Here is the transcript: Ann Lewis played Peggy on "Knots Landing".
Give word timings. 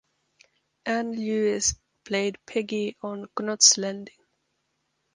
Ann 0.87 1.11
Lewis 1.13 1.75
played 2.05 2.43
Peggy 2.47 2.97
on 3.03 3.27
"Knots 3.39 3.77
Landing". 3.77 4.25